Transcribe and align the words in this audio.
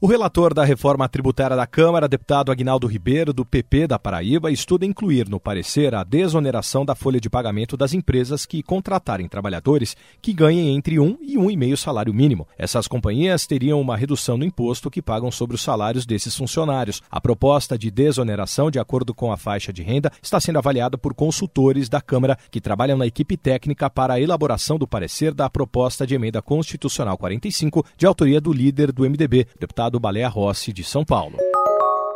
O 0.00 0.06
relator 0.06 0.54
da 0.54 0.64
reforma 0.64 1.08
tributária 1.08 1.56
da 1.56 1.66
Câmara, 1.66 2.06
deputado 2.06 2.52
Agnaldo 2.52 2.86
Ribeiro, 2.86 3.32
do 3.32 3.44
PP 3.44 3.88
da 3.88 3.98
Paraíba, 3.98 4.48
estuda 4.48 4.86
incluir 4.86 5.28
no 5.28 5.40
parecer 5.40 5.92
a 5.92 6.04
desoneração 6.04 6.84
da 6.84 6.94
folha 6.94 7.20
de 7.20 7.28
pagamento 7.28 7.76
das 7.76 7.92
empresas 7.92 8.46
que 8.46 8.62
contratarem 8.62 9.28
trabalhadores 9.28 9.96
que 10.22 10.32
ganhem 10.32 10.76
entre 10.76 11.00
1 11.00 11.18
e 11.20 11.36
1,5 11.36 11.76
salário 11.76 12.14
mínimo. 12.14 12.46
Essas 12.56 12.86
companhias 12.86 13.44
teriam 13.44 13.80
uma 13.80 13.96
redução 13.96 14.38
no 14.38 14.44
imposto 14.44 14.88
que 14.88 15.02
pagam 15.02 15.32
sobre 15.32 15.56
os 15.56 15.62
salários 15.62 16.06
desses 16.06 16.36
funcionários. 16.36 17.02
A 17.10 17.20
proposta 17.20 17.76
de 17.76 17.90
desoneração, 17.90 18.70
de 18.70 18.78
acordo 18.78 19.12
com 19.12 19.32
a 19.32 19.36
faixa 19.36 19.72
de 19.72 19.82
renda, 19.82 20.12
está 20.22 20.38
sendo 20.38 20.58
avaliada 20.58 20.96
por 20.96 21.12
consultores 21.12 21.88
da 21.88 22.00
Câmara 22.00 22.38
que 22.52 22.60
trabalham 22.60 22.96
na 22.96 23.06
equipe 23.08 23.36
técnica 23.36 23.90
para 23.90 24.14
a 24.14 24.20
elaboração 24.20 24.78
do 24.78 24.86
parecer 24.86 25.34
da 25.34 25.50
proposta 25.50 26.06
de 26.06 26.14
emenda 26.14 26.40
constitucional 26.40 27.18
45, 27.18 27.84
de 27.96 28.06
autoria 28.06 28.40
do 28.40 28.52
líder 28.52 28.92
do 28.92 29.02
MDB, 29.02 29.44
deputado 29.58 29.87
do 29.88 30.00
Balé 30.00 30.26
Rossi 30.26 30.72
de 30.72 30.84
São 30.84 31.04
Paulo. 31.04 31.36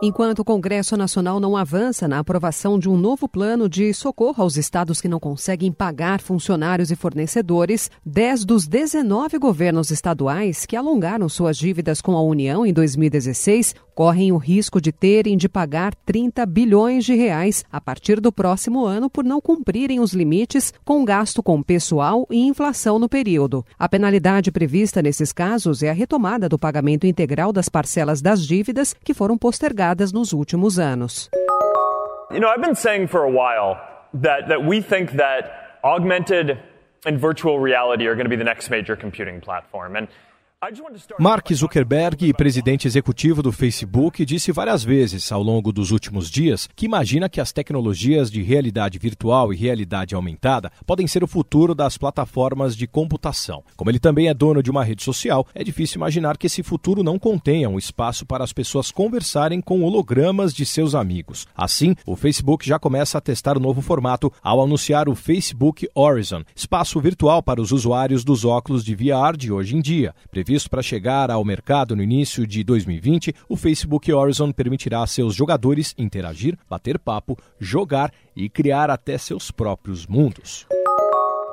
Enquanto 0.00 0.38
o 0.38 0.44
Congresso 0.44 0.96
Nacional 0.96 1.40
não 1.40 1.56
avança 1.56 2.06
na 2.06 2.20
aprovação 2.20 2.78
de 2.78 2.88
um 2.88 2.96
novo 2.96 3.28
plano 3.28 3.68
de 3.68 3.92
socorro 3.92 4.44
aos 4.44 4.56
estados 4.56 5.00
que 5.00 5.08
não 5.08 5.18
conseguem 5.18 5.72
pagar 5.72 6.20
funcionários 6.20 6.92
e 6.92 6.96
fornecedores, 6.96 7.90
10 8.06 8.44
dos 8.44 8.68
19 8.68 9.38
governos 9.38 9.90
estaduais 9.90 10.64
que 10.64 10.76
alongaram 10.76 11.28
suas 11.28 11.58
dívidas 11.58 12.00
com 12.00 12.16
a 12.16 12.22
União 12.22 12.64
em 12.64 12.72
2016 12.72 13.74
correm 13.98 14.30
o 14.30 14.36
risco 14.36 14.80
de 14.80 14.92
terem 14.92 15.36
de 15.36 15.48
pagar 15.48 15.92
30 15.92 16.46
bilhões 16.46 17.04
de 17.04 17.16
reais 17.16 17.64
a 17.68 17.80
partir 17.80 18.20
do 18.20 18.30
próximo 18.30 18.86
ano 18.86 19.10
por 19.10 19.24
não 19.24 19.40
cumprirem 19.40 19.98
os 19.98 20.12
limites 20.12 20.72
com 20.84 21.04
gasto 21.04 21.42
com 21.42 21.60
pessoal 21.60 22.24
e 22.30 22.46
inflação 22.46 22.96
no 23.00 23.08
período. 23.08 23.66
A 23.76 23.88
penalidade 23.88 24.52
prevista 24.52 25.02
nesses 25.02 25.32
casos 25.32 25.82
é 25.82 25.90
a 25.90 25.92
retomada 25.92 26.48
do 26.48 26.56
pagamento 26.56 27.08
integral 27.08 27.52
das 27.52 27.68
parcelas 27.68 28.22
das 28.22 28.46
dívidas 28.46 28.94
que 28.94 29.12
foram 29.12 29.36
postergadas 29.36 30.12
nos 30.12 30.32
últimos 30.32 30.78
anos. 30.78 31.28
You 32.30 32.38
know, 32.38 32.48
I've 32.54 32.62
been 32.62 32.76
saying 32.76 33.08
for 33.08 33.24
a 33.24 33.28
while 33.28 33.80
that 34.22 34.46
that 34.46 34.64
we 34.64 34.80
think 34.80 35.16
that 35.16 35.80
augmented 35.82 36.56
and 37.04 37.18
virtual 37.18 37.58
reality 37.58 38.06
are 38.06 38.14
going 38.14 38.26
to 38.26 38.30
be 38.30 38.38
the 38.38 38.44
next 38.44 38.70
major 38.70 38.96
computing 38.96 39.40
platform 39.40 39.96
and 39.96 40.06
Mark 41.20 41.52
Zuckerberg, 41.52 42.32
presidente 42.32 42.88
executivo 42.88 43.40
do 43.44 43.52
Facebook, 43.52 44.24
disse 44.24 44.50
várias 44.50 44.82
vezes 44.82 45.30
ao 45.30 45.40
longo 45.40 45.72
dos 45.72 45.92
últimos 45.92 46.28
dias 46.28 46.68
que 46.74 46.84
imagina 46.84 47.28
que 47.28 47.40
as 47.40 47.52
tecnologias 47.52 48.28
de 48.28 48.42
realidade 48.42 48.98
virtual 48.98 49.52
e 49.52 49.56
realidade 49.56 50.16
aumentada 50.16 50.72
podem 50.84 51.06
ser 51.06 51.22
o 51.22 51.28
futuro 51.28 51.76
das 51.76 51.96
plataformas 51.96 52.74
de 52.74 52.88
computação. 52.88 53.62
Como 53.76 53.88
ele 53.88 54.00
também 54.00 54.26
é 54.26 54.34
dono 54.34 54.60
de 54.60 54.68
uma 54.68 54.82
rede 54.82 55.04
social, 55.04 55.46
é 55.54 55.62
difícil 55.62 55.98
imaginar 55.98 56.36
que 56.36 56.48
esse 56.48 56.64
futuro 56.64 57.04
não 57.04 57.20
contenha 57.20 57.70
um 57.70 57.78
espaço 57.78 58.26
para 58.26 58.42
as 58.42 58.52
pessoas 58.52 58.90
conversarem 58.90 59.60
com 59.60 59.84
hologramas 59.84 60.52
de 60.52 60.66
seus 60.66 60.92
amigos. 60.92 61.46
Assim, 61.54 61.94
o 62.04 62.16
Facebook 62.16 62.66
já 62.66 62.80
começa 62.80 63.16
a 63.16 63.20
testar 63.20 63.56
o 63.56 63.60
novo 63.60 63.80
formato 63.80 64.32
ao 64.42 64.60
anunciar 64.60 65.08
o 65.08 65.14
Facebook 65.14 65.88
Horizon, 65.94 66.42
espaço 66.56 67.00
virtual 67.00 67.44
para 67.44 67.62
os 67.62 67.70
usuários 67.70 68.24
dos 68.24 68.44
óculos 68.44 68.84
de 68.84 68.96
VR 68.96 69.36
de 69.36 69.52
hoje 69.52 69.76
em 69.76 69.80
dia 69.80 70.12
Previsto 70.48 70.70
para 70.70 70.82
chegar 70.82 71.30
ao 71.30 71.44
mercado 71.44 71.94
no 71.94 72.02
início 72.02 72.46
de 72.46 72.64
2020, 72.64 73.34
o 73.50 73.54
Facebook 73.54 74.10
Horizon 74.10 74.50
permitirá 74.50 75.02
a 75.02 75.06
seus 75.06 75.34
jogadores 75.34 75.94
interagir, 75.98 76.56
bater 76.66 76.98
papo, 76.98 77.36
jogar 77.60 78.10
e 78.34 78.48
criar 78.48 78.88
até 78.88 79.18
seus 79.18 79.50
próprios 79.50 80.06
mundos. 80.06 80.66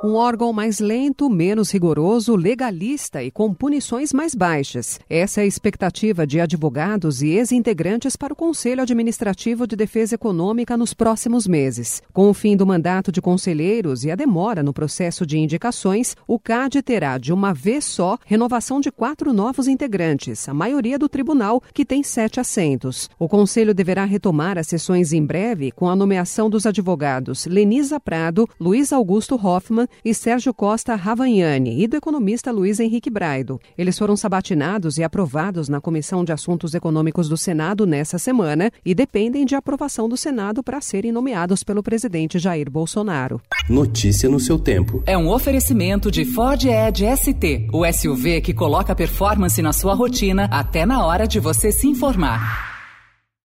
Um 0.06 0.14
órgão 0.14 0.52
mais 0.52 0.78
lento, 0.78 1.28
menos 1.28 1.72
rigoroso, 1.72 2.36
legalista 2.36 3.24
e 3.24 3.28
com 3.32 3.52
punições 3.52 4.12
mais 4.12 4.36
baixas. 4.36 5.00
Essa 5.10 5.40
é 5.40 5.42
a 5.42 5.46
expectativa 5.48 6.24
de 6.24 6.38
advogados 6.38 7.22
e 7.22 7.30
ex-integrantes 7.30 8.14
para 8.14 8.32
o 8.32 8.36
Conselho 8.36 8.82
Administrativo 8.82 9.66
de 9.66 9.74
Defesa 9.74 10.14
Econômica 10.14 10.76
nos 10.76 10.94
próximos 10.94 11.48
meses. 11.48 12.00
Com 12.12 12.30
o 12.30 12.34
fim 12.34 12.56
do 12.56 12.64
mandato 12.64 13.10
de 13.10 13.20
conselheiros 13.20 14.04
e 14.04 14.10
a 14.12 14.14
demora 14.14 14.62
no 14.62 14.72
processo 14.72 15.26
de 15.26 15.40
indicações, 15.40 16.14
o 16.24 16.38
CAD 16.38 16.82
terá, 16.82 17.18
de 17.18 17.32
uma 17.32 17.52
vez 17.52 17.84
só, 17.84 18.16
renovação 18.24 18.80
de 18.80 18.92
quatro 18.92 19.32
novos 19.32 19.66
integrantes, 19.66 20.48
a 20.48 20.54
maioria 20.54 21.00
do 21.00 21.08
tribunal, 21.08 21.60
que 21.74 21.84
tem 21.84 22.04
sete 22.04 22.38
assentos. 22.38 23.10
O 23.18 23.28
Conselho 23.28 23.74
deverá 23.74 24.04
retomar 24.04 24.56
as 24.56 24.68
sessões 24.68 25.12
em 25.12 25.26
breve 25.26 25.72
com 25.72 25.88
a 25.88 25.96
nomeação 25.96 26.48
dos 26.48 26.64
advogados 26.64 27.44
Lenisa 27.46 27.98
Prado, 27.98 28.48
Luiz 28.60 28.92
Augusto 28.92 29.34
Hoffman 29.34 29.88
e 30.04 30.14
Sérgio 30.14 30.52
Costa 30.54 30.94
Ravagnani 30.94 31.82
e 31.82 31.86
do 31.86 31.96
economista 31.96 32.50
Luiz 32.52 32.80
Henrique 32.80 33.10
Braido. 33.10 33.60
Eles 33.76 33.98
foram 33.98 34.16
sabatinados 34.16 34.98
e 34.98 35.04
aprovados 35.04 35.68
na 35.68 35.80
Comissão 35.80 36.24
de 36.24 36.32
Assuntos 36.32 36.74
Econômicos 36.74 37.28
do 37.28 37.36
Senado 37.36 37.86
nessa 37.86 38.18
semana 38.18 38.70
e 38.84 38.94
dependem 38.94 39.44
de 39.44 39.54
aprovação 39.54 40.08
do 40.08 40.16
Senado 40.16 40.62
para 40.62 40.80
serem 40.80 41.12
nomeados 41.12 41.62
pelo 41.62 41.82
presidente 41.82 42.38
Jair 42.38 42.70
Bolsonaro. 42.70 43.40
Notícia 43.68 44.28
no 44.28 44.38
seu 44.38 44.58
tempo. 44.58 45.02
É 45.06 45.16
um 45.16 45.28
oferecimento 45.28 46.10
de 46.10 46.24
Ford 46.24 46.64
Edge 46.64 47.04
ST, 47.16 47.68
o 47.72 47.84
SUV 47.90 48.40
que 48.40 48.54
coloca 48.54 48.94
performance 48.94 49.60
na 49.62 49.72
sua 49.72 49.94
rotina 49.94 50.48
até 50.50 50.84
na 50.86 51.04
hora 51.04 51.26
de 51.26 51.40
você 51.40 51.72
se 51.72 51.86
informar. 51.86 52.75